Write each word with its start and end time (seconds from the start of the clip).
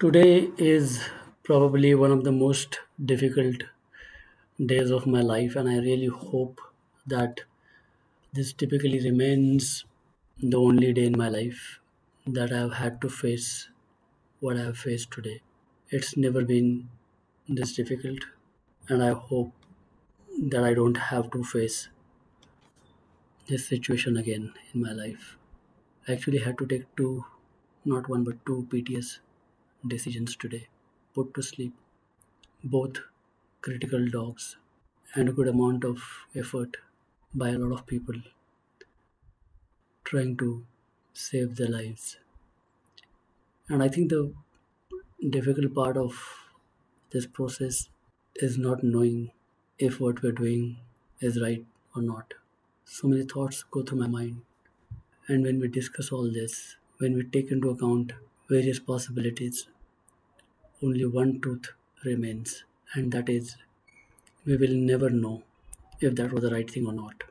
Today 0.00 0.52
is 0.58 1.08
probably 1.42 1.92
one 1.92 2.12
of 2.12 2.22
the 2.22 2.30
most 2.30 2.78
difficult 3.04 3.64
days 4.64 4.90
of 4.92 5.08
my 5.08 5.22
life, 5.22 5.56
and 5.56 5.68
I 5.68 5.78
really 5.78 6.06
hope 6.06 6.60
that 7.04 7.40
this 8.32 8.52
typically 8.52 9.00
remains 9.00 9.84
the 10.38 10.56
only 10.56 10.92
day 10.92 11.06
in 11.06 11.18
my 11.18 11.28
life 11.28 11.80
that 12.28 12.52
I've 12.52 12.74
had 12.74 13.00
to 13.00 13.08
face 13.08 13.70
what 14.38 14.56
I've 14.56 14.78
faced 14.78 15.10
today. 15.10 15.42
It's 15.90 16.16
never 16.16 16.44
been 16.44 16.90
this 17.48 17.74
difficult, 17.74 18.20
and 18.88 19.02
I 19.02 19.14
hope 19.14 19.52
that 20.38 20.62
I 20.62 20.74
don't 20.74 20.96
have 20.96 21.32
to 21.32 21.42
face 21.42 21.88
this 23.48 23.66
situation 23.66 24.16
again 24.16 24.52
in 24.72 24.80
my 24.80 24.92
life. 24.92 25.36
I 26.06 26.12
actually 26.12 26.38
had 26.38 26.56
to 26.58 26.66
take 26.66 26.94
two, 26.94 27.24
not 27.84 28.08
one, 28.08 28.22
but 28.22 28.46
two 28.46 28.68
PTS 28.70 29.18
decisions 29.88 30.36
today. 30.36 30.68
Put 31.14 31.34
to 31.34 31.42
sleep 31.42 31.74
both 32.62 32.98
critical 33.62 34.08
dogs 34.08 34.56
and 35.14 35.28
a 35.28 35.32
good 35.32 35.48
amount 35.48 35.84
of 35.84 36.02
effort 36.34 36.76
by 37.34 37.50
a 37.50 37.58
lot 37.58 37.78
of 37.78 37.86
people 37.86 38.16
trying 40.04 40.36
to 40.36 40.64
save 41.12 41.56
their 41.56 41.68
lives. 41.68 42.18
And 43.68 43.82
I 43.82 43.88
think 43.88 44.10
the 44.10 44.34
difficult 45.30 45.74
part 45.74 45.96
of 45.96 46.12
this 47.10 47.26
process 47.26 47.88
is 48.36 48.58
not 48.58 48.82
knowing 48.82 49.30
if 49.78 50.00
what 50.00 50.22
we're 50.22 50.32
doing 50.32 50.78
is 51.20 51.40
right 51.40 51.64
or 51.94 52.02
not. 52.02 52.34
So 52.84 53.08
many 53.08 53.24
thoughts 53.24 53.62
go 53.62 53.82
through 53.82 53.98
my 53.98 54.06
mind. 54.06 54.42
And 55.28 55.44
when 55.44 55.60
we 55.60 55.68
discuss 55.68 56.10
all 56.10 56.30
this, 56.32 56.76
when 56.98 57.14
we 57.14 57.24
take 57.24 57.50
into 57.52 57.70
account 57.70 58.12
various 58.48 58.78
possibilities, 58.80 59.68
only 60.82 61.04
one 61.04 61.40
truth 61.40 61.72
remains, 62.04 62.64
and 62.94 63.12
that 63.12 63.28
is 63.28 63.56
we 64.44 64.56
will 64.56 64.74
never 64.74 65.10
know 65.10 65.42
if 66.00 66.14
that 66.14 66.32
was 66.32 66.42
the 66.42 66.50
right 66.50 66.70
thing 66.70 66.86
or 66.86 66.92
not. 66.92 67.24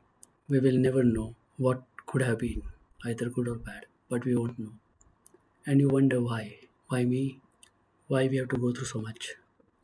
We 0.50 0.60
will 0.60 0.78
never 0.78 1.04
know 1.04 1.36
what 1.58 1.84
could 2.06 2.22
have 2.22 2.40
been, 2.40 2.64
either 3.06 3.30
good 3.30 3.48
or 3.48 3.56
bad, 3.56 3.86
but 4.10 4.26
we 4.26 4.36
won't 4.36 4.60
know. 4.60 4.74
And 5.66 5.80
you 5.80 5.90
wonder 5.90 6.22
why. 6.22 6.58
Why 6.90 7.04
me? 7.06 7.40
Why 8.08 8.28
we 8.28 8.38
have 8.38 8.50
to 8.50 8.58
go 8.58 8.72
through 8.74 8.86
so 8.86 9.02
much? 9.02 9.36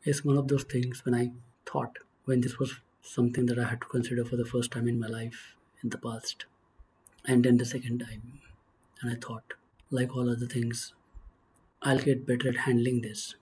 It's 0.04 0.24
one 0.24 0.36
of 0.38 0.48
those 0.48 0.64
things 0.64 1.04
when 1.04 1.14
I 1.14 1.32
thought, 1.66 1.98
when 2.24 2.40
this 2.42 2.58
was 2.58 2.80
something 3.02 3.46
that 3.46 3.58
I 3.58 3.64
had 3.68 3.80
to 3.80 3.86
consider 3.86 4.24
for 4.24 4.36
the 4.36 4.44
first 4.44 4.70
time 4.70 4.88
in 4.88 4.98
my 4.98 5.06
life 5.06 5.54
in 5.82 5.90
the 5.90 5.98
past, 5.98 6.44
and 7.26 7.44
then 7.44 7.56
the 7.56 7.64
second 7.64 8.00
time. 8.00 8.40
And 9.00 9.10
I 9.10 9.16
thought, 9.16 9.54
like 9.90 10.14
all 10.14 10.30
other 10.30 10.46
things, 10.46 10.94
I'll 11.82 11.98
get 11.98 12.26
better 12.26 12.48
at 12.48 12.56
handling 12.56 13.02
this. 13.02 13.34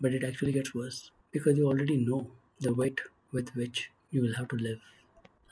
But 0.00 0.14
it 0.14 0.24
actually 0.24 0.52
gets 0.52 0.74
worse 0.74 1.10
because 1.32 1.56
you 1.56 1.66
already 1.66 1.96
know 1.96 2.30
the 2.60 2.72
weight 2.74 3.00
with 3.32 3.54
which 3.54 3.90
you 4.10 4.22
will 4.22 4.34
have 4.34 4.48
to 4.48 4.56
live. 4.56 4.80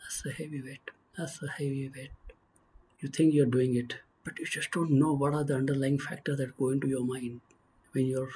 That's 0.03 0.25
a 0.27 0.31
heavy 0.31 0.63
weight. 0.63 0.91
That's 1.17 1.43
a 1.43 1.49
heavy 1.49 1.91
weight. 1.95 2.11
You 3.01 3.09
think 3.09 3.35
you're 3.35 3.47
doing 3.47 3.75
it, 3.77 3.97
but 4.25 4.39
you 4.39 4.47
just 4.47 4.71
don't 4.71 4.91
know 4.93 5.13
what 5.13 5.35
are 5.35 5.45
the 5.45 5.57
underlying 5.57 5.99
factors 5.99 6.39
that 6.39 6.57
go 6.57 6.71
into 6.71 6.89
your 6.89 7.05
mind 7.05 7.41
when 7.93 8.07
you're 8.07 8.31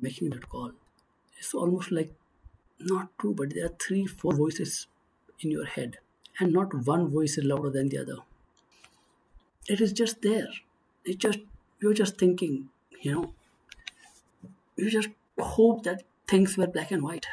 making 0.00 0.30
that 0.30 0.48
call. 0.48 0.72
It's 1.38 1.54
almost 1.54 1.90
like 1.90 2.12
not 2.80 3.10
two, 3.20 3.34
but 3.34 3.54
there 3.54 3.66
are 3.66 3.74
three, 3.80 4.06
four 4.06 4.34
voices 4.34 4.86
in 5.40 5.50
your 5.50 5.66
head, 5.66 5.98
and 6.38 6.52
not 6.52 6.74
one 6.86 7.08
voice 7.08 7.38
is 7.38 7.44
louder 7.44 7.70
than 7.70 7.88
the 7.88 7.98
other. 7.98 8.18
It 9.68 9.80
is 9.80 9.92
just 9.92 10.22
there. 10.22 10.48
It 11.04 11.18
just 11.18 11.40
you're 11.80 11.94
just 11.94 12.18
thinking, 12.18 12.70
you 13.00 13.12
know, 13.12 13.32
you 14.76 14.90
just 14.90 15.10
hope 15.40 15.84
that 15.84 16.04
things 16.26 16.56
were 16.56 16.66
black 16.66 16.90
and 16.90 17.02
white. 17.02 17.26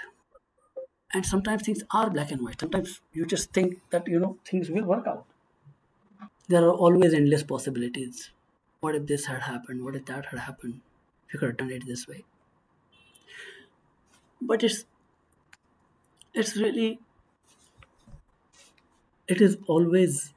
And 1.16 1.26
sometimes 1.26 1.64
things 1.64 1.84
are 1.90 2.12
black 2.12 2.30
and 2.30 2.44
white. 2.44 2.60
Sometimes 2.60 3.02
you 3.12 3.26
just 3.26 3.52
think 3.54 3.82
that 3.90 4.08
you 4.08 4.20
know 4.20 4.38
things 4.46 4.70
will 4.70 4.86
work 4.86 5.08
out. 5.08 5.26
There 6.48 6.64
are 6.68 6.74
always 6.74 7.14
endless 7.14 7.44
possibilities. 7.44 8.32
What 8.80 8.96
if 8.96 9.06
this 9.06 9.28
had 9.28 9.44
happened? 9.44 9.84
What 9.84 9.96
if 9.96 10.06
that 10.06 10.26
had 10.28 10.40
happened? 10.40 10.82
If 11.28 11.36
you 11.36 11.40
could 11.40 11.50
have 11.50 11.58
done 11.58 11.70
it 11.72 11.86
this 11.86 12.08
way. 12.08 12.24
But 14.42 14.64
it's 14.64 14.86
it's 16.34 16.56
really 16.56 17.00
it 19.28 19.42
is 19.42 19.58
always 19.68 20.34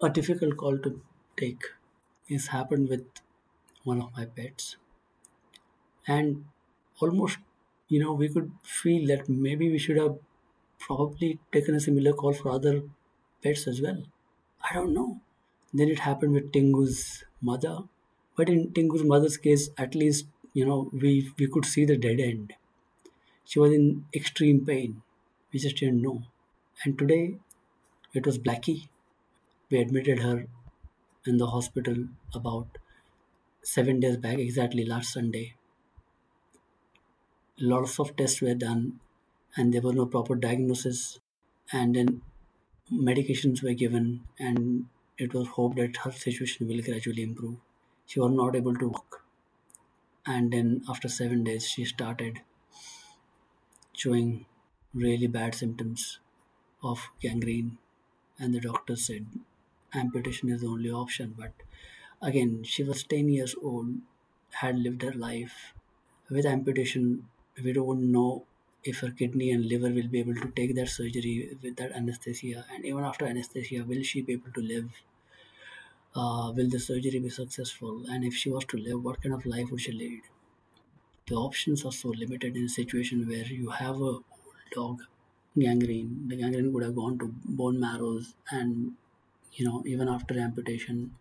a 0.00 0.08
difficult 0.08 0.56
call 0.56 0.78
to 0.78 1.02
take. 1.36 1.62
It's 2.28 2.46
happened 2.48 2.88
with 2.88 3.06
one 3.84 4.02
of 4.02 4.12
my 4.16 4.26
pets. 4.26 4.76
And 6.06 6.46
almost, 7.00 7.38
you 7.88 8.00
know, 8.00 8.12
we 8.14 8.28
could 8.28 8.52
feel 8.62 9.06
that 9.08 9.28
maybe 9.28 9.70
we 9.70 9.78
should 9.78 9.96
have 9.98 10.18
probably 10.78 11.38
taken 11.52 11.74
a 11.74 11.80
similar 11.80 12.12
call 12.12 12.32
for 12.32 12.50
other 12.50 12.82
pets 13.42 13.66
as 13.66 13.80
well. 13.82 14.02
I 14.68 14.74
don't 14.74 14.94
know. 14.94 15.20
Then 15.72 15.88
it 15.88 16.00
happened 16.00 16.32
with 16.34 16.52
Tingu's 16.52 17.24
mother. 17.40 17.80
But 18.36 18.48
in 18.48 18.72
Tingu's 18.72 19.04
mother's 19.04 19.36
case, 19.36 19.70
at 19.78 19.94
least, 19.94 20.26
you 20.54 20.64
know, 20.66 20.90
we, 20.92 21.32
we 21.38 21.48
could 21.48 21.64
see 21.64 21.84
the 21.84 21.96
dead 21.96 22.20
end. 22.20 22.54
She 23.46 23.58
was 23.58 23.72
in 23.72 24.06
extreme 24.14 24.66
pain. 24.66 25.02
We 25.52 25.58
just 25.60 25.76
didn't 25.78 26.02
know. 26.02 26.24
And 26.84 26.98
today, 26.98 27.36
it 28.14 28.26
was 28.26 28.38
Blackie. 28.38 28.88
We 29.70 29.78
admitted 29.80 30.20
her 30.20 30.46
in 31.26 31.38
the 31.38 31.48
hospital 31.48 32.08
about 32.34 32.78
seven 33.62 34.00
days 34.00 34.16
back, 34.18 34.38
exactly 34.38 34.84
last 34.84 35.12
Sunday. 35.12 35.54
Lots 37.60 37.98
of 37.98 38.16
tests 38.16 38.40
were 38.40 38.54
done, 38.54 39.00
and 39.56 39.74
there 39.74 39.82
was 39.82 39.94
no 39.94 40.06
proper 40.06 40.34
diagnosis. 40.36 41.20
And 41.72 41.94
then 41.96 42.22
medications 42.92 43.62
were 43.62 43.74
given, 43.74 44.26
and 44.38 44.86
it 45.18 45.34
was 45.34 45.48
hoped 45.48 45.76
that 45.76 45.96
her 45.98 46.12
situation 46.12 46.68
will 46.68 46.82
gradually 46.82 47.22
improve. 47.22 47.56
She 48.06 48.20
was 48.20 48.32
not 48.32 48.56
able 48.56 48.76
to 48.76 48.88
walk, 48.88 49.24
and 50.26 50.52
then 50.52 50.82
after 50.88 51.08
seven 51.08 51.44
days, 51.44 51.66
she 51.66 51.84
started 51.86 52.42
showing 53.92 54.46
really 54.94 55.26
bad 55.26 55.52
symptoms 55.54 56.20
of 56.82 57.08
gangrene, 57.20 57.78
and 58.38 58.54
the 58.54 58.60
doctor 58.60 58.96
said 58.96 59.26
amputation 59.94 60.48
is 60.50 60.60
the 60.62 60.68
only 60.68 60.90
option. 60.90 61.34
But 61.36 61.52
again, 62.22 62.64
she 62.64 62.82
was 62.84 63.04
10 63.04 63.28
years 63.28 63.54
old, 63.62 63.96
had 64.52 64.78
lived 64.78 65.02
her 65.02 65.12
life. 65.12 65.74
With 66.30 66.46
amputation, 66.46 67.28
we 67.62 67.72
don't 67.72 68.12
know 68.12 68.46
if 68.84 69.00
her 69.00 69.10
kidney 69.10 69.50
and 69.50 69.66
liver 69.66 69.90
will 69.90 70.08
be 70.08 70.20
able 70.20 70.34
to 70.36 70.48
take 70.52 70.74
that 70.76 70.88
surgery 70.88 71.56
with 71.62 71.76
that 71.76 71.92
anesthesia, 71.92 72.66
and 72.70 72.84
even 72.84 73.04
after 73.04 73.26
anesthesia, 73.26 73.84
will 73.84 74.02
she 74.02 74.22
be 74.22 74.34
able 74.34 74.52
to 74.52 74.60
live? 74.62 74.90
Uh, 76.16 76.52
will 76.56 76.68
the 76.68 76.80
surgery 76.80 77.20
be 77.20 77.28
successful? 77.28 78.04
And 78.10 78.24
if 78.24 78.34
she 78.34 78.50
was 78.50 78.64
to 78.64 78.76
live, 78.76 79.04
what 79.04 79.22
kind 79.22 79.32
of 79.32 79.46
life 79.46 79.70
would 79.70 79.82
she 79.82 79.92
lead? 79.92 80.22
The 81.26 81.34
options 81.34 81.84
are 81.84 81.92
so 81.92 82.08
limited 82.08 82.56
in 82.56 82.64
a 82.64 82.68
situation 82.70 83.28
where 83.28 83.44
you 83.44 83.68
have 83.68 84.00
a 84.00 84.20
dog 84.72 85.02
gangrene. 85.58 86.26
The 86.28 86.36
gangrene 86.36 86.72
would 86.72 86.84
have 86.84 86.94
gone 86.94 87.18
to 87.18 87.26
bone 87.44 87.78
marrows, 87.78 88.34
and 88.50 88.96
you 89.52 89.66
know 89.66 89.82
even 89.84 90.08
after 90.08 90.38
amputation, 90.38 91.16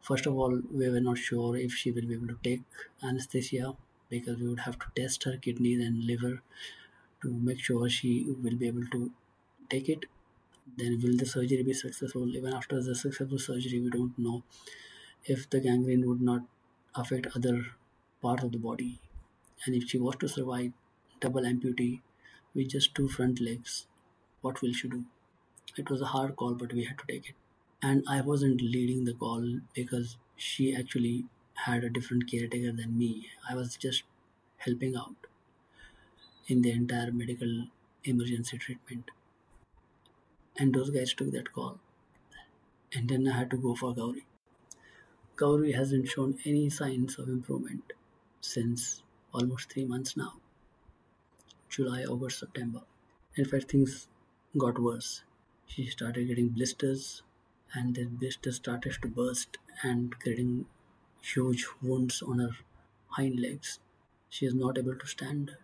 first 0.00 0.26
of 0.26 0.36
all, 0.36 0.60
we 0.72 0.88
were 0.90 1.00
not 1.00 1.18
sure 1.18 1.56
if 1.56 1.72
she 1.74 1.92
will 1.92 2.06
be 2.08 2.14
able 2.14 2.26
to 2.28 2.38
take 2.42 2.62
anesthesia 3.04 3.76
because 4.10 4.38
we 4.40 4.48
would 4.48 4.60
have 4.60 4.78
to 4.80 4.86
test 4.96 5.24
her 5.24 5.36
kidneys 5.38 5.84
and 5.86 6.04
liver 6.04 6.42
to 7.22 7.32
make 7.32 7.60
sure 7.60 7.88
she 7.88 8.24
will 8.24 8.56
be 8.56 8.68
able 8.68 8.86
to 8.88 9.12
take 9.70 9.88
it. 9.88 10.06
Then 10.78 11.00
will 11.02 11.16
the 11.16 11.26
surgery 11.26 11.62
be 11.64 11.74
successful? 11.74 12.28
Even 12.36 12.54
after 12.54 12.82
the 12.82 12.94
successful 12.94 13.38
surgery, 13.38 13.80
we 13.80 13.90
don't 13.90 14.18
know 14.18 14.44
if 15.24 15.48
the 15.50 15.60
gangrene 15.60 16.06
would 16.08 16.20
not 16.20 16.42
affect 16.94 17.26
other 17.36 17.66
parts 18.22 18.44
of 18.44 18.52
the 18.52 18.58
body. 18.58 19.00
And 19.66 19.74
if 19.76 19.88
she 19.90 19.98
was 19.98 20.16
to 20.16 20.28
survive 20.28 20.72
double 21.20 21.42
amputee 21.42 22.02
with 22.54 22.70
just 22.70 22.94
two 22.94 23.08
front 23.08 23.40
legs, 23.40 23.86
what 24.42 24.62
will 24.62 24.72
she 24.72 24.88
do? 24.88 25.06
It 25.76 25.90
was 25.90 26.00
a 26.02 26.06
hard 26.06 26.36
call, 26.36 26.54
but 26.54 26.72
we 26.72 26.84
had 26.84 26.98
to 26.98 27.06
take 27.06 27.30
it. 27.30 27.36
And 27.82 28.04
I 28.08 28.20
wasn't 28.22 28.60
leading 28.62 29.04
the 29.04 29.14
call 29.14 29.60
because 29.74 30.18
she 30.36 30.74
actually 30.76 31.26
had 31.66 31.84
a 31.84 31.90
different 31.90 32.30
caretaker 32.30 32.72
than 32.72 32.98
me. 32.98 33.28
I 33.48 33.54
was 33.54 33.76
just 33.76 34.04
helping 34.58 34.96
out 34.96 35.16
in 36.46 36.62
the 36.62 36.70
entire 36.70 37.12
medical 37.12 37.66
emergency 38.04 38.58
treatment. 38.58 39.10
And 40.58 40.74
those 40.74 40.90
guys 40.90 41.14
took 41.14 41.30
that 41.32 41.52
call. 41.52 41.78
And 42.92 43.08
then 43.08 43.28
I 43.28 43.36
had 43.36 43.50
to 43.50 43.56
go 43.56 43.74
for 43.74 43.94
Gauri. 43.94 44.26
Gauri 45.36 45.72
hasn't 45.72 46.08
shown 46.08 46.38
any 46.44 46.68
signs 46.70 47.18
of 47.18 47.28
improvement 47.28 47.92
since 48.40 49.02
almost 49.32 49.72
three 49.72 49.84
months 49.84 50.16
now 50.16 50.34
July, 51.68 52.02
August, 52.04 52.40
September. 52.40 52.80
In 53.36 53.44
fact, 53.44 53.70
things 53.70 54.08
got 54.58 54.78
worse. 54.78 55.22
She 55.66 55.86
started 55.86 56.26
getting 56.26 56.48
blisters, 56.48 57.22
and 57.72 57.94
the 57.94 58.06
blisters 58.06 58.56
started 58.56 58.96
to 59.02 59.08
burst 59.08 59.58
and 59.84 60.18
creating 60.18 60.66
huge 61.22 61.66
wounds 61.82 62.22
on 62.22 62.38
her 62.38 62.56
hind 63.08 63.40
legs. 63.40 63.78
She 64.28 64.46
is 64.46 64.54
not 64.54 64.78
able 64.78 64.96
to 64.96 65.06
stand. 65.06 65.56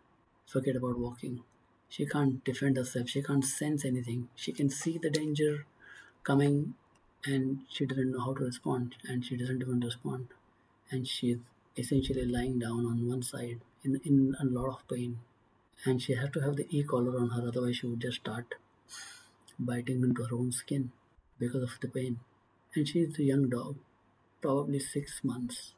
Forget 0.46 0.76
about 0.76 0.98
walking. 0.98 1.42
She 1.88 2.06
can't 2.06 2.44
defend 2.44 2.76
herself. 2.76 3.08
She 3.08 3.22
can't 3.22 3.44
sense 3.44 3.84
anything. 3.84 4.28
She 4.34 4.52
can 4.52 4.70
see 4.70 4.98
the 4.98 5.10
danger 5.10 5.66
coming 6.22 6.74
and 7.24 7.60
she 7.68 7.86
doesn't 7.86 8.12
know 8.12 8.20
how 8.20 8.34
to 8.34 8.44
respond 8.44 8.96
and 9.08 9.24
she 9.24 9.36
doesn't 9.36 9.62
even 9.62 9.80
respond. 9.80 10.28
And 10.90 11.06
she's 11.06 11.38
essentially 11.76 12.26
lying 12.26 12.58
down 12.58 12.86
on 12.86 13.08
one 13.08 13.22
side 13.22 13.60
in, 13.84 14.00
in 14.04 14.36
a 14.40 14.44
lot 14.44 14.68
of 14.68 14.88
pain. 14.88 15.18
And 15.84 16.00
she 16.02 16.14
has 16.14 16.30
to 16.30 16.40
have 16.40 16.56
the 16.56 16.66
e 16.70 16.82
collar 16.82 17.18
on 17.18 17.30
her, 17.30 17.48
otherwise, 17.48 17.76
she 17.76 17.86
would 17.86 18.00
just 18.00 18.20
start 18.20 18.54
biting 19.58 20.02
into 20.02 20.24
her 20.24 20.34
own 20.34 20.52
skin 20.52 20.92
because 21.38 21.62
of 21.62 21.78
the 21.80 21.88
pain. 21.88 22.20
And 22.74 22.88
she's 22.88 23.18
a 23.18 23.22
young 23.22 23.48
dog, 23.48 23.76
probably 24.40 24.78
six 24.78 25.20
months. 25.22 25.74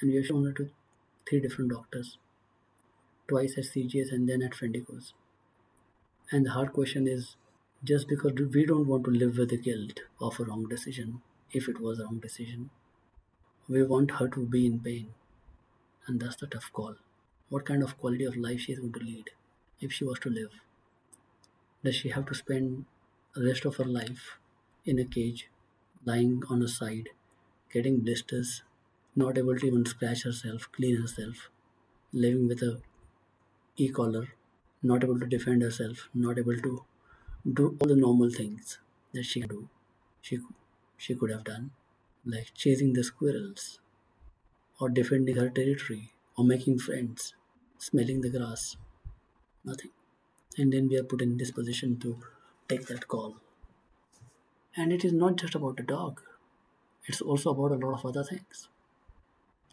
And 0.00 0.10
we 0.10 0.16
have 0.16 0.26
shown 0.26 0.44
her 0.44 0.52
to 0.52 0.70
three 1.28 1.40
different 1.40 1.70
doctors, 1.70 2.18
twice 3.28 3.56
at 3.56 3.64
CGS 3.64 4.12
and 4.12 4.28
then 4.28 4.42
at 4.42 4.52
Friendicoes. 4.52 5.12
And 6.30 6.46
the 6.46 6.50
hard 6.50 6.72
question 6.72 7.06
is 7.06 7.36
just 7.82 8.08
because 8.08 8.32
we 8.54 8.64
don't 8.66 8.86
want 8.86 9.04
to 9.04 9.10
live 9.10 9.36
with 9.38 9.50
the 9.50 9.58
guilt 9.58 10.00
of 10.20 10.40
a 10.40 10.44
wrong 10.44 10.66
decision, 10.68 11.20
if 11.52 11.68
it 11.68 11.80
was 11.80 12.00
a 12.00 12.04
wrong 12.04 12.18
decision, 12.18 12.70
we 13.68 13.82
want 13.82 14.12
her 14.12 14.28
to 14.28 14.46
be 14.46 14.66
in 14.66 14.80
pain. 14.80 15.14
And 16.06 16.20
that's 16.20 16.36
the 16.36 16.46
tough 16.46 16.70
call. 16.72 16.96
What 17.48 17.66
kind 17.66 17.82
of 17.82 17.98
quality 17.98 18.24
of 18.24 18.36
life 18.36 18.60
she 18.60 18.72
is 18.72 18.78
going 18.78 18.92
to 18.94 19.00
lead 19.00 19.30
if 19.80 19.92
she 19.92 20.04
was 20.04 20.18
to 20.20 20.30
live? 20.30 20.50
Does 21.84 21.94
she 21.96 22.08
have 22.08 22.26
to 22.26 22.34
spend 22.34 22.86
the 23.34 23.44
rest 23.44 23.64
of 23.64 23.76
her 23.76 23.84
life 23.84 24.38
in 24.84 24.98
a 24.98 25.04
cage, 25.04 25.48
lying 26.04 26.42
on 26.48 26.60
her 26.60 26.68
side, 26.68 27.10
getting 27.74 28.00
blisters, 28.00 28.62
not 29.16 29.36
able 29.36 29.58
to 29.58 29.66
even 29.66 29.84
scratch 29.84 30.22
herself, 30.22 30.68
clean 30.72 31.00
herself, 31.02 31.50
living 32.12 32.48
with 32.48 32.62
a 32.62 32.80
e-collar, 33.76 34.28
not 34.82 35.04
able 35.04 35.18
to 35.18 35.26
defend 35.26 35.62
herself, 35.62 36.08
not 36.14 36.38
able 36.38 36.56
to 36.66 36.84
do 37.52 37.76
all 37.78 37.88
the 37.88 37.96
normal 37.96 38.30
things 38.30 38.78
that 39.12 39.24
she 39.24 39.40
do. 39.40 39.68
She 40.22 40.38
she 40.96 41.14
could 41.14 41.30
have 41.30 41.44
done, 41.44 41.72
like 42.24 42.52
chasing 42.54 42.92
the 42.92 43.04
squirrels, 43.04 43.80
or 44.80 44.88
defending 44.88 45.36
her 45.36 45.50
territory, 45.50 46.12
or 46.36 46.44
making 46.44 46.78
friends, 46.78 47.34
smelling 47.78 48.20
the 48.20 48.30
grass. 48.30 48.76
Nothing. 49.64 49.90
And 50.56 50.72
then 50.72 50.88
we 50.88 50.98
are 50.98 51.04
put 51.12 51.22
in 51.22 51.36
this 51.36 51.50
position 51.50 51.98
to 52.00 52.18
take 52.68 52.86
that 52.86 53.08
call. 53.08 53.36
And 54.76 54.92
it 54.92 55.04
is 55.04 55.12
not 55.12 55.36
just 55.36 55.54
about 55.54 55.76
the 55.76 55.82
dog, 55.82 56.22
it's 57.06 57.20
also 57.22 57.50
about 57.50 57.72
a 57.72 57.86
lot 57.86 57.94
of 57.98 58.06
other 58.06 58.24
things. 58.24 58.68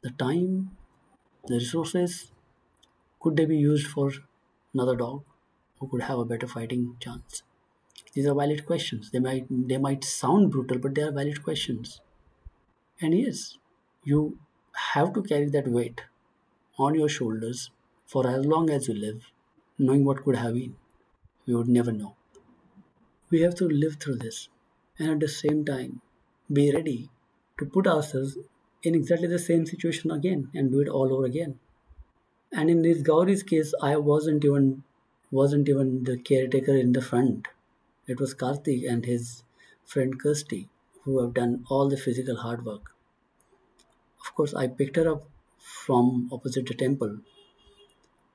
The 0.01 0.09
time, 0.11 0.75
the 1.47 1.55
resources, 1.55 2.31
could 3.21 3.37
they 3.37 3.45
be 3.45 3.57
used 3.57 3.87
for 3.87 4.11
another 4.73 4.95
dog 4.95 5.23
who 5.79 5.87
could 5.89 6.03
have 6.03 6.19
a 6.19 6.25
better 6.25 6.47
fighting 6.47 6.97
chance? 6.99 7.43
These 8.13 8.27
are 8.27 8.35
valid 8.35 8.65
questions. 8.67 9.11
They 9.11 9.19
might 9.19 9.47
they 9.49 9.77
might 9.77 10.03
sound 10.05 10.51
brutal, 10.51 10.79
but 10.79 10.95
they 10.95 11.03
are 11.03 11.11
valid 11.11 11.43
questions. 11.43 12.01
And 13.01 13.13
yes, 13.17 13.57
you 14.03 14.39
have 14.93 15.13
to 15.13 15.23
carry 15.23 15.49
that 15.49 15.67
weight 15.67 16.01
on 16.79 16.95
your 16.95 17.09
shoulders 17.09 17.71
for 18.05 18.27
as 18.27 18.45
long 18.45 18.69
as 18.69 18.87
you 18.87 18.95
live, 18.95 19.31
knowing 19.79 20.05
what 20.05 20.23
could 20.23 20.37
have 20.37 20.53
been. 20.55 20.77
We 21.47 21.55
would 21.55 21.69
never 21.69 21.91
know. 21.93 22.15
We 23.31 23.41
have 23.41 23.55
to 23.55 23.67
live 23.67 23.95
through 23.95 24.17
this 24.17 24.49
and 24.99 25.09
at 25.09 25.19
the 25.21 25.27
same 25.27 25.65
time 25.65 26.01
be 26.53 26.71
ready 26.71 27.09
to 27.59 27.65
put 27.65 27.87
ourselves 27.87 28.37
in 28.83 28.95
exactly 28.95 29.27
the 29.27 29.39
same 29.39 29.65
situation 29.65 30.11
again 30.11 30.49
and 30.53 30.71
do 30.71 30.79
it 30.79 30.87
all 30.87 31.13
over 31.13 31.25
again. 31.25 31.59
And 32.51 32.69
in 32.69 32.81
this 32.81 33.01
Gauri's 33.01 33.43
case, 33.43 33.73
I 33.81 33.97
wasn't 33.97 34.43
even 34.43 34.83
wasn't 35.31 35.69
even 35.69 36.03
the 36.03 36.17
caretaker 36.17 36.75
in 36.75 36.91
the 36.91 37.01
front. 37.01 37.47
It 38.07 38.19
was 38.19 38.33
Karthik 38.33 38.89
and 38.89 39.05
his 39.05 39.43
friend 39.85 40.19
Kirsty 40.19 40.67
who 41.03 41.21
have 41.21 41.33
done 41.33 41.63
all 41.69 41.87
the 41.89 41.97
physical 41.97 42.35
hard 42.35 42.65
work. 42.65 42.91
Of 44.25 44.35
course, 44.35 44.53
I 44.53 44.67
picked 44.67 44.97
her 44.97 45.09
up 45.09 45.23
from 45.57 46.29
opposite 46.31 46.67
the 46.67 46.73
temple, 46.73 47.19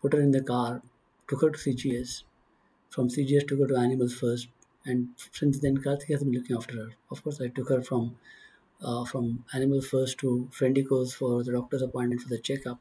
put 0.01 0.15
her 0.15 0.21
in 0.21 0.31
the 0.31 0.43
car, 0.43 0.83
took 1.29 1.43
her 1.43 1.51
to 1.51 1.59
CGS. 1.59 2.23
From 2.89 3.09
CGS, 3.09 3.47
took 3.47 3.61
her 3.61 3.67
to 3.67 3.77
Animals 3.77 4.15
First, 4.15 4.49
and 4.85 5.09
since 5.33 5.59
then 5.61 5.79
Karthik 5.79 6.09
has 6.09 6.25
been 6.25 6.33
looking 6.33 6.57
after 6.57 6.77
her. 6.77 6.89
Of 7.11 7.23
course, 7.23 7.41
I 7.41 7.49
took 7.49 7.69
her 7.69 7.83
from 7.83 8.17
uh, 8.81 9.05
from 9.05 9.45
Animal 9.53 9.83
First 9.83 10.19
to 10.19 10.49
Friendicoes 10.53 11.15
for 11.15 11.45
the 11.45 11.53
doctor's 11.53 11.83
appointment 11.83 12.23
for 12.23 12.29
the 12.29 12.39
checkup. 12.39 12.81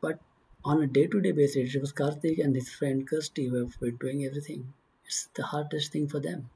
But 0.00 0.18
on 0.64 0.82
a 0.82 0.86
day-to-day 0.86 1.30
basis, 1.30 1.74
it 1.74 1.80
was 1.80 1.92
Karthik 1.92 2.42
and 2.42 2.52
his 2.56 2.68
friend 2.72 3.06
Kirsty 3.06 3.46
who 3.48 3.68
been 3.78 3.96
doing 3.96 4.24
everything. 4.24 4.72
It's 5.04 5.26
the 5.34 5.44
hardest 5.44 5.92
thing 5.92 6.08
for 6.08 6.20
them. 6.20 6.48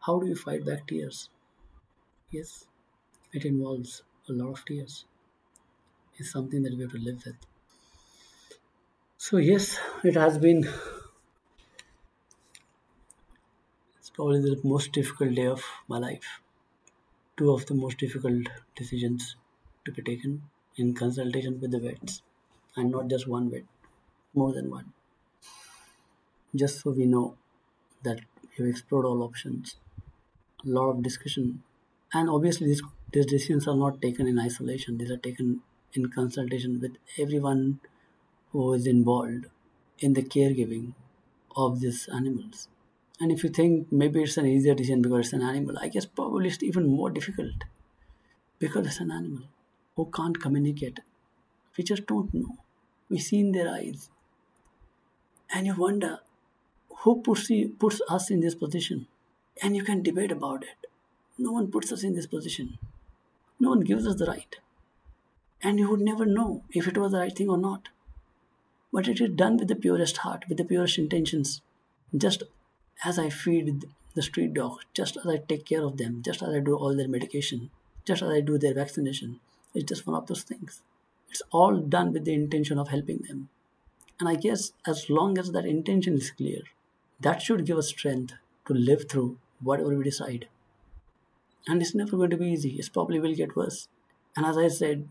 How 0.00 0.18
do 0.18 0.26
you 0.26 0.34
fight 0.34 0.64
back 0.64 0.86
tears? 0.86 1.28
Yes, 2.30 2.68
it 3.32 3.44
involves 3.44 4.02
a 4.28 4.32
lot 4.32 4.50
of 4.52 4.64
tears. 4.64 5.06
It's 6.16 6.32
something 6.32 6.64
that 6.64 6.74
we 6.74 6.82
have 6.82 6.90
to 6.90 6.98
live 6.98 7.24
with. 7.24 7.36
So 9.18 9.36
yes, 9.36 9.78
it 10.04 10.14
has 10.14 10.38
been 10.38 10.64
probably 14.16 14.40
the 14.40 14.58
most 14.64 14.92
difficult 14.92 15.34
day 15.34 15.46
of 15.46 15.62
my 15.88 15.98
life. 15.98 16.40
Two 17.36 17.50
of 17.52 17.66
the 17.66 17.74
most 17.74 17.98
difficult 17.98 18.46
decisions 18.74 19.36
to 19.84 19.92
be 19.92 20.02
taken 20.02 20.42
in 20.76 20.94
consultation 20.94 21.60
with 21.60 21.70
the 21.70 21.78
vets, 21.78 22.22
and 22.76 22.90
not 22.90 23.08
just 23.08 23.28
one 23.28 23.50
vet, 23.50 23.64
more 24.32 24.52
than 24.54 24.70
one. 24.70 24.94
Just 26.54 26.80
so 26.80 26.92
we 26.92 27.04
know 27.04 27.36
that 28.04 28.20
we've 28.58 28.68
explored 28.68 29.04
all 29.04 29.22
options, 29.22 29.76
a 30.64 30.68
lot 30.68 30.88
of 30.88 31.02
discussion, 31.02 31.62
and 32.14 32.30
obviously 32.30 32.68
these, 32.68 32.82
these 33.12 33.26
decisions 33.26 33.68
are 33.68 33.76
not 33.76 34.00
taken 34.00 34.26
in 34.26 34.38
isolation. 34.38 34.96
These 34.96 35.10
are 35.10 35.18
taken 35.18 35.60
in 35.92 36.08
consultation 36.08 36.80
with 36.80 36.96
everyone 37.18 37.80
who 38.52 38.72
is 38.72 38.86
involved 38.86 39.46
in 39.98 40.14
the 40.14 40.22
caregiving 40.22 40.94
of 41.54 41.80
these 41.80 42.08
animals. 42.08 42.68
And 43.18 43.32
if 43.32 43.42
you 43.42 43.50
think 43.50 43.90
maybe 43.90 44.22
it's 44.22 44.36
an 44.36 44.46
easier 44.46 44.74
decision 44.74 45.02
because 45.02 45.26
it's 45.26 45.32
an 45.32 45.42
animal, 45.42 45.76
I 45.80 45.88
guess 45.88 46.04
probably 46.04 46.48
it's 46.48 46.62
even 46.62 46.86
more 46.86 47.10
difficult 47.10 47.64
because 48.58 48.86
it's 48.86 49.00
an 49.00 49.10
animal 49.10 49.44
who 49.94 50.10
can't 50.14 50.40
communicate. 50.40 51.00
We 51.76 51.84
just 51.84 52.06
don't 52.06 52.32
know. 52.34 52.58
We 53.08 53.18
see 53.18 53.40
in 53.40 53.52
their 53.52 53.72
eyes. 53.72 54.10
And 55.54 55.66
you 55.66 55.74
wonder 55.74 56.20
who 56.98 57.22
puts, 57.22 57.48
you, 57.50 57.70
puts 57.78 58.00
us 58.08 58.30
in 58.30 58.40
this 58.40 58.54
position. 58.54 59.06
And 59.62 59.74
you 59.74 59.82
can 59.82 60.02
debate 60.02 60.32
about 60.32 60.64
it. 60.64 60.88
No 61.38 61.52
one 61.52 61.70
puts 61.70 61.92
us 61.92 62.02
in 62.02 62.14
this 62.14 62.26
position. 62.26 62.78
No 63.58 63.70
one 63.70 63.80
gives 63.80 64.06
us 64.06 64.16
the 64.16 64.26
right. 64.26 64.56
And 65.62 65.78
you 65.78 65.90
would 65.90 66.00
never 66.00 66.26
know 66.26 66.62
if 66.72 66.86
it 66.86 66.98
was 66.98 67.12
the 67.12 67.18
right 67.18 67.34
thing 67.34 67.48
or 67.48 67.56
not. 67.56 67.88
But 68.92 69.08
it 69.08 69.20
is 69.20 69.30
done 69.30 69.56
with 69.56 69.68
the 69.68 69.76
purest 69.76 70.18
heart, 70.18 70.44
with 70.48 70.58
the 70.58 70.64
purest 70.64 70.98
intentions. 70.98 71.62
Just 72.16 72.42
as 73.04 73.18
I 73.18 73.30
feed 73.30 73.84
the 74.14 74.22
street 74.22 74.54
dogs, 74.54 74.84
just 74.94 75.16
as 75.16 75.26
I 75.26 75.38
take 75.38 75.66
care 75.66 75.84
of 75.84 75.98
them, 75.98 76.22
just 76.24 76.42
as 76.42 76.48
I 76.54 76.60
do 76.60 76.76
all 76.76 76.96
their 76.96 77.08
medication, 77.08 77.70
just 78.04 78.22
as 78.22 78.30
I 78.30 78.40
do 78.40 78.58
their 78.58 78.74
vaccination. 78.74 79.40
It's 79.74 79.84
just 79.84 80.06
one 80.06 80.16
of 80.16 80.26
those 80.26 80.42
things. 80.42 80.82
It's 81.28 81.42
all 81.50 81.76
done 81.76 82.12
with 82.12 82.24
the 82.24 82.32
intention 82.32 82.78
of 82.78 82.88
helping 82.88 83.18
them. 83.28 83.50
And 84.18 84.28
I 84.28 84.36
guess 84.36 84.72
as 84.86 85.10
long 85.10 85.38
as 85.38 85.52
that 85.52 85.66
intention 85.66 86.14
is 86.14 86.30
clear, 86.30 86.62
that 87.20 87.42
should 87.42 87.66
give 87.66 87.76
us 87.76 87.88
strength 87.88 88.32
to 88.66 88.72
live 88.72 89.08
through 89.08 89.38
whatever 89.60 89.94
we 89.94 90.04
decide. 90.04 90.48
And 91.66 91.82
it's 91.82 91.94
never 91.94 92.16
going 92.16 92.30
to 92.30 92.36
be 92.36 92.46
easy. 92.46 92.76
It 92.78 92.88
probably 92.92 93.20
will 93.20 93.34
get 93.34 93.56
worse. 93.56 93.88
And 94.36 94.46
as 94.46 94.56
I 94.56 94.68
said, 94.68 95.08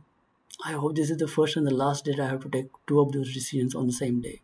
I 0.63 0.74
hope 0.74 0.96
this 0.96 1.10
is 1.10 1.18
the 1.18 1.27
first 1.27 1.58
and 1.58 1.68
the 1.68 1.74
last 1.74 2.06
day 2.06 2.15
I 2.20 2.27
have 2.27 2.42
to 2.42 2.50
take 2.50 2.70
two 2.88 3.00
of 3.00 3.12
those 3.12 3.34
decisions 3.34 3.75
on 3.75 3.88
the 3.88 3.94
same 3.94 4.22
day. 4.22 4.42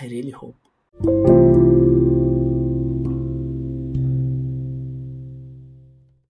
I 0.00 0.06
really 0.06 0.32
hope. 0.32 1.47